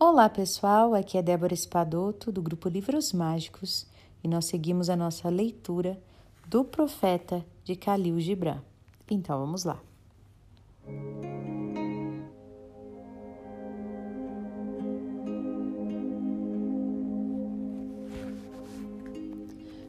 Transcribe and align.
Olá 0.00 0.28
pessoal, 0.28 0.94
aqui 0.94 1.18
é 1.18 1.22
Débora 1.22 1.52
Espadoto 1.52 2.30
do 2.30 2.40
grupo 2.40 2.68
Livros 2.68 3.12
Mágicos 3.12 3.84
e 4.22 4.28
nós 4.28 4.44
seguimos 4.44 4.88
a 4.88 4.94
nossa 4.94 5.28
leitura 5.28 5.98
do 6.46 6.62
profeta 6.62 7.44
de 7.64 7.72
Khalil 7.72 8.20
Gibran. 8.20 8.60
Então 9.10 9.40
vamos 9.40 9.64
lá. 9.64 9.80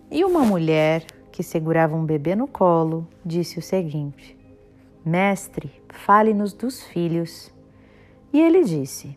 E 0.09 0.25
uma 0.25 0.43
mulher 0.43 1.05
que 1.31 1.43
segurava 1.43 1.95
um 1.95 2.03
bebê 2.03 2.35
no 2.35 2.47
colo 2.47 3.07
disse 3.23 3.59
o 3.59 3.61
seguinte: 3.61 4.35
Mestre, 5.05 5.71
fale-nos 5.87 6.51
dos 6.51 6.81
filhos. 6.81 7.53
E 8.33 8.41
ele 8.41 8.63
disse: 8.63 9.15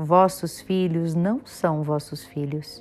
Vossos 0.00 0.60
filhos 0.60 1.16
não 1.16 1.40
são 1.44 1.82
vossos 1.82 2.24
filhos. 2.24 2.80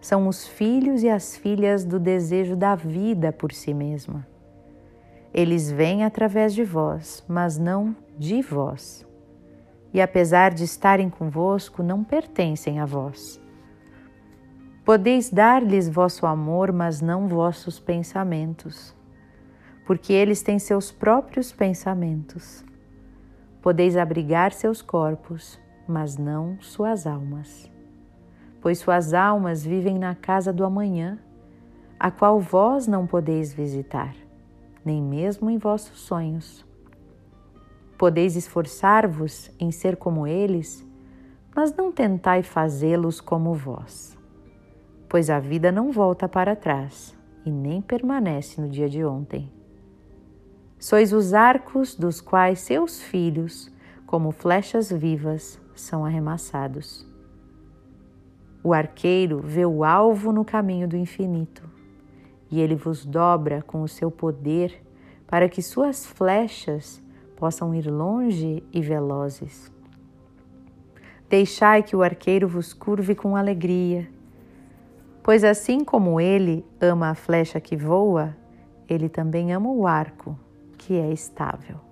São 0.00 0.28
os 0.28 0.46
filhos 0.46 1.02
e 1.02 1.08
as 1.08 1.36
filhas 1.36 1.84
do 1.84 1.98
desejo 1.98 2.54
da 2.54 2.76
vida 2.76 3.32
por 3.32 3.50
si 3.50 3.74
mesma. 3.74 4.24
Eles 5.34 5.68
vêm 5.68 6.04
através 6.04 6.54
de 6.54 6.62
vós, 6.62 7.24
mas 7.26 7.58
não 7.58 7.92
de 8.16 8.40
vós. 8.40 9.04
E 9.92 10.00
apesar 10.00 10.54
de 10.54 10.62
estarem 10.62 11.10
convosco, 11.10 11.82
não 11.82 12.04
pertencem 12.04 12.78
a 12.78 12.86
vós. 12.86 13.40
Podeis 14.84 15.30
dar-lhes 15.30 15.88
vosso 15.88 16.24
amor, 16.24 16.70
mas 16.70 17.00
não 17.00 17.26
vossos 17.26 17.80
pensamentos, 17.80 18.94
porque 19.84 20.12
eles 20.12 20.40
têm 20.40 20.60
seus 20.60 20.92
próprios 20.92 21.50
pensamentos. 21.50 22.64
Podeis 23.60 23.96
abrigar 23.96 24.52
seus 24.52 24.80
corpos, 24.80 25.58
mas 25.88 26.18
não 26.18 26.60
suas 26.60 27.06
almas. 27.06 27.70
Pois 28.60 28.78
suas 28.78 29.14
almas 29.14 29.64
vivem 29.64 29.98
na 29.98 30.14
casa 30.14 30.52
do 30.52 30.64
amanhã, 30.64 31.18
a 31.98 32.10
qual 32.10 32.38
vós 32.38 32.86
não 32.86 33.06
podeis 33.06 33.52
visitar, 33.52 34.14
nem 34.84 35.02
mesmo 35.02 35.48
em 35.48 35.56
vossos 35.56 36.00
sonhos. 36.00 36.64
Podeis 37.96 38.36
esforçar-vos 38.36 39.50
em 39.58 39.72
ser 39.72 39.96
como 39.96 40.26
eles, 40.26 40.86
mas 41.56 41.74
não 41.74 41.90
tentai 41.90 42.42
fazê-los 42.42 43.20
como 43.20 43.54
vós. 43.54 44.16
Pois 45.08 45.30
a 45.30 45.40
vida 45.40 45.72
não 45.72 45.90
volta 45.90 46.28
para 46.28 46.54
trás 46.54 47.16
e 47.44 47.50
nem 47.50 47.80
permanece 47.80 48.60
no 48.60 48.68
dia 48.68 48.88
de 48.88 49.04
ontem. 49.04 49.50
Sois 50.78 51.12
os 51.12 51.34
arcos 51.34 51.96
dos 51.96 52.20
quais 52.20 52.60
seus 52.60 53.02
filhos, 53.02 53.72
como 54.06 54.30
flechas 54.30 54.92
vivas, 54.92 55.60
são 55.80 56.04
arremessados. 56.04 57.06
O 58.62 58.72
arqueiro 58.72 59.40
vê 59.40 59.64
o 59.64 59.84
alvo 59.84 60.32
no 60.32 60.44
caminho 60.44 60.88
do 60.88 60.96
infinito, 60.96 61.62
e 62.50 62.60
ele 62.60 62.74
vos 62.74 63.04
dobra 63.04 63.62
com 63.62 63.82
o 63.82 63.88
seu 63.88 64.10
poder 64.10 64.82
para 65.26 65.48
que 65.48 65.62
suas 65.62 66.06
flechas 66.06 67.02
possam 67.36 67.74
ir 67.74 67.88
longe 67.88 68.64
e 68.72 68.80
velozes. 68.80 69.70
Deixai 71.28 71.82
que 71.82 71.94
o 71.94 72.02
arqueiro 72.02 72.48
vos 72.48 72.72
curve 72.72 73.14
com 73.14 73.36
alegria, 73.36 74.08
pois 75.22 75.44
assim 75.44 75.84
como 75.84 76.20
ele 76.20 76.64
ama 76.80 77.10
a 77.10 77.14
flecha 77.14 77.60
que 77.60 77.76
voa, 77.76 78.34
ele 78.88 79.08
também 79.08 79.52
ama 79.52 79.70
o 79.70 79.86
arco, 79.86 80.38
que 80.78 80.94
é 80.94 81.12
estável. 81.12 81.87